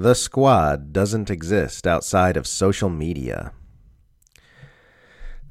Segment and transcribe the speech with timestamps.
[0.00, 3.52] The squad doesn't exist outside of social media.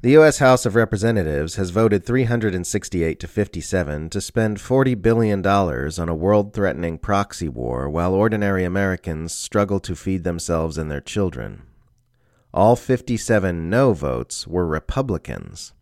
[0.02, 0.38] The U.S.
[0.38, 6.52] House of Representatives has voted 368 to 57 to spend $40 billion on a world
[6.52, 11.62] threatening proxy war while ordinary Americans struggle to feed themselves and their children.
[12.52, 15.74] All 57 no votes were Republicans.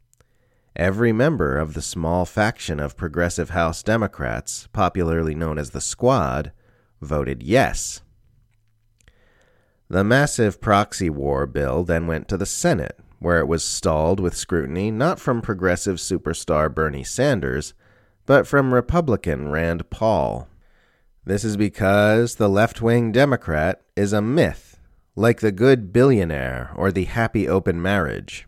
[0.76, 6.52] Every member of the small faction of progressive House Democrats, popularly known as the Squad,
[7.00, 8.02] voted yes.
[9.90, 14.36] The massive proxy war bill then went to the Senate where it was stalled with
[14.36, 17.74] scrutiny not from progressive superstar Bernie Sanders,
[18.26, 20.48] but from Republican Rand Paul.
[21.24, 24.78] This is because the left wing Democrat is a myth,
[25.16, 28.46] like the good billionaire or the happy open marriage.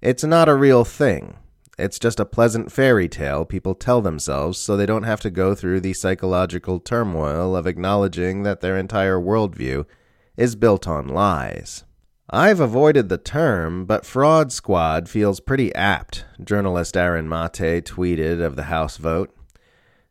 [0.00, 1.36] It's not a real thing.
[1.78, 5.54] It's just a pleasant fairy tale people tell themselves so they don't have to go
[5.54, 9.86] through the psychological turmoil of acknowledging that their entire worldview
[10.36, 11.84] is built on lies.
[12.30, 18.56] I've avoided the term, but fraud squad feels pretty apt, journalist Aaron Mate tweeted of
[18.56, 19.36] the House vote.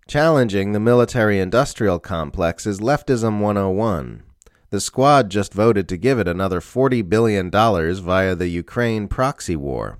[0.07, 4.23] Challenging the military industrial complex is leftism 101.
[4.69, 9.99] The squad just voted to give it another $40 billion via the Ukraine proxy war.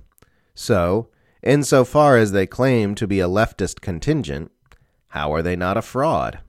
[0.54, 1.08] So,
[1.42, 4.52] insofar as they claim to be a leftist contingent,
[5.08, 6.40] how are they not a fraud?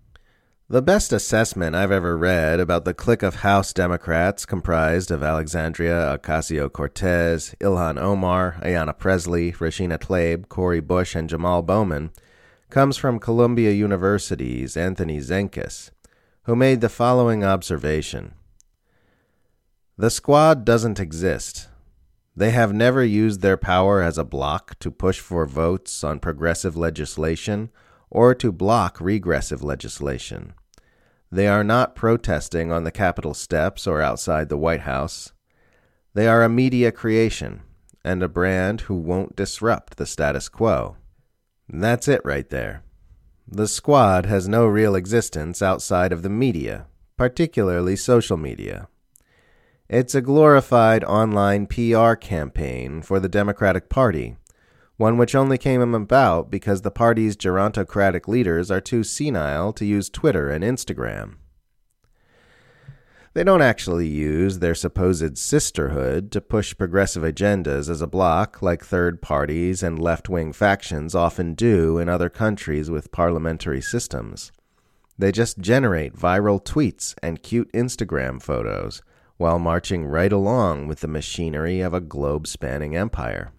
[0.73, 6.17] The best assessment I've ever read about the clique of House Democrats comprised of Alexandria
[6.17, 12.09] Ocasio Cortez, Ilhan Omar, Ayanna Pressley, Rashida Tlaib, Cori Bush, and Jamal Bowman
[12.71, 15.91] comes from Columbia University's Anthony Zenkus,
[16.45, 18.33] who made the following observation
[19.95, 21.67] The squad doesn't exist.
[22.35, 26.75] They have never used their power as a bloc to push for votes on progressive
[26.75, 27.69] legislation
[28.09, 30.55] or to block regressive legislation.
[31.33, 35.31] They are not protesting on the Capitol steps or outside the White House.
[36.13, 37.63] They are a media creation
[38.05, 40.95] and a brand who won't disrupt the status quo.
[41.67, 42.83] That's it right there.
[43.47, 46.85] The squad has no real existence outside of the media,
[47.17, 48.87] particularly social media.
[49.89, 54.35] It's a glorified online PR campaign for the Democratic Party
[54.97, 60.09] one which only came about because the party's gerontocratic leaders are too senile to use
[60.09, 61.35] Twitter and Instagram.
[63.33, 68.85] They don't actually use their supposed sisterhood to push progressive agendas as a bloc like
[68.85, 74.51] third parties and left wing factions often do in other countries with parliamentary systems.
[75.17, 79.01] They just generate viral tweets and cute Instagram photos
[79.37, 83.51] while marching right along with the machinery of a globe spanning empire.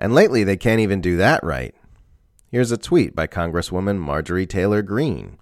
[0.00, 1.74] And lately, they can't even do that right.
[2.50, 5.38] Here's a tweet by Congresswoman Marjorie Taylor Greene.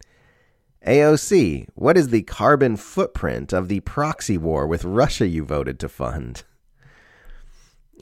[0.84, 5.88] AOC, what is the carbon footprint of the proxy war with Russia you voted to
[5.88, 6.42] fund?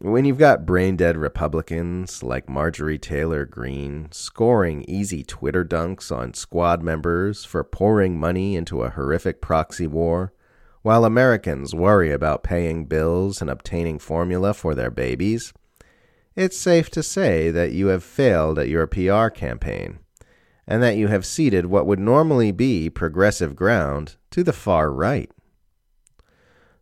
[0.00, 6.34] When you've got brain dead Republicans like Marjorie Taylor Greene scoring easy Twitter dunks on
[6.34, 10.32] squad members for pouring money into a horrific proxy war,
[10.82, 15.52] while Americans worry about paying bills and obtaining formula for their babies,
[16.36, 19.98] it's safe to say that you have failed at your PR campaign,
[20.66, 25.30] and that you have ceded what would normally be progressive ground to the far right.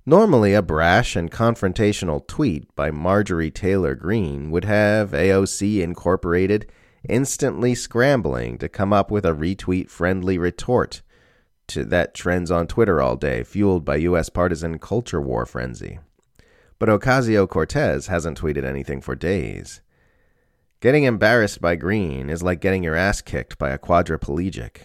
[0.05, 6.71] Normally, a brash and confrontational tweet by Marjorie Taylor Greene would have AOC Incorporated
[7.09, 11.01] instantly scrambling to come up with a retweet friendly retort
[11.69, 14.29] to that trends on Twitter all day, fueled by U.S.
[14.29, 15.99] partisan culture war frenzy
[16.79, 19.81] but Ocasio Cortez hasn't tweeted anything for days.
[20.81, 24.83] Getting embarrassed by Greene is like getting your ass kicked by a quadriplegic.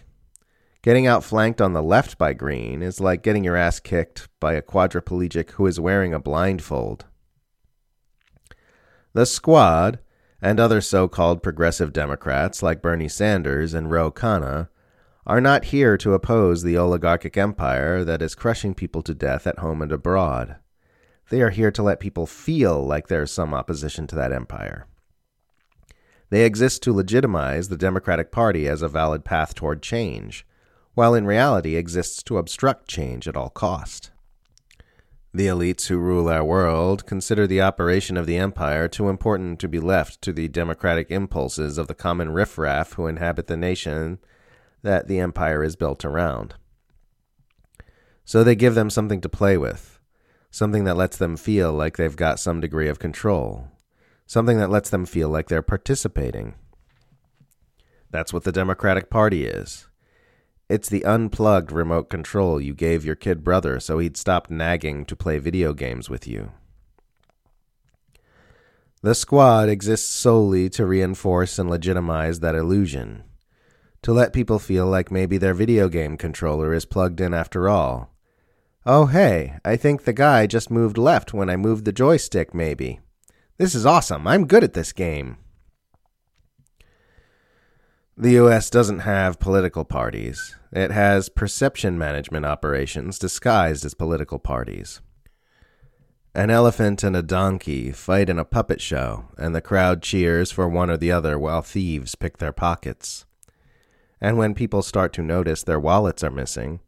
[0.82, 4.62] Getting outflanked on the left by Greene is like getting your ass kicked by a
[4.62, 7.06] quadriplegic who is wearing a blindfold.
[9.14, 10.00] The Squad
[10.42, 14.70] and other so called progressive Democrats like Bernie Sanders and Ro Khanna
[15.28, 19.60] are not here to oppose the oligarchic empire that is crushing people to death at
[19.60, 20.56] home and abroad.
[21.30, 24.88] They are here to let people feel like there is some opposition to that empire.
[26.30, 30.46] They exist to legitimize the Democratic Party as a valid path toward change,
[30.94, 34.12] while in reality exists to obstruct change at all cost.
[35.32, 39.68] The elites who rule our world consider the operation of the empire too important to
[39.68, 44.18] be left to the democratic impulses of the common riffraff who inhabit the nation
[44.82, 46.56] that the empire is built around.
[48.26, 49.99] So they give them something to play with,
[50.52, 53.68] something that lets them feel like they've got some degree of control,
[54.26, 56.56] something that lets them feel like they're participating.
[58.10, 59.88] That's what the Democratic Party is.
[60.68, 65.16] It's the unplugged remote control you gave your kid brother so he'd stop nagging to
[65.16, 66.52] play video games with you.
[69.02, 73.24] The squad exists solely to reinforce and legitimize that illusion.
[74.04, 78.14] To let people feel like maybe their video game controller is plugged in after all.
[78.92, 83.00] Oh, hey, I think the guy just moved left when I moved the joystick, maybe.
[83.60, 84.26] This is awesome.
[84.26, 85.38] I'm good at this game.
[88.18, 90.56] The US doesn't have political parties.
[90.72, 95.02] It has perception management operations disguised as political parties.
[96.34, 100.68] An elephant and a donkey fight in a puppet show, and the crowd cheers for
[100.68, 103.28] one or the other while thieves pick their pockets.
[104.20, 106.80] And when people start to notice their wallets are missing,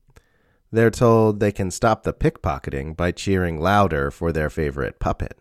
[0.72, 5.38] they're told they can stop the pickpocketing by cheering louder for their favorite puppet.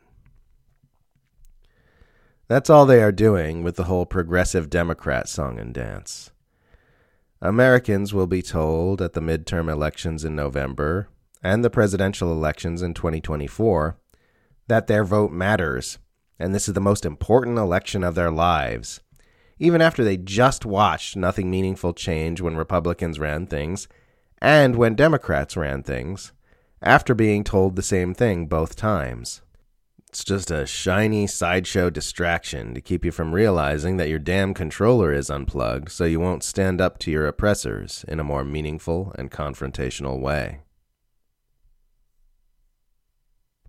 [2.48, 6.32] That's all they are doing with the whole progressive Democrat song and dance.
[7.40, 11.08] Americans will be told at the midterm elections in November
[11.42, 13.96] and the presidential elections in 2024
[14.66, 15.98] that their vote matters,
[16.38, 19.00] and this is the most important election of their lives.
[19.58, 23.86] Even after they just watched nothing meaningful change when Republicans ran things
[24.40, 26.32] and when Democrats ran things,
[26.82, 29.42] after being told the same thing both times.
[30.08, 35.12] It's just a shiny sideshow distraction to keep you from realizing that your damn controller
[35.12, 39.30] is unplugged so you won't stand up to your oppressors in a more meaningful and
[39.30, 40.62] confrontational way.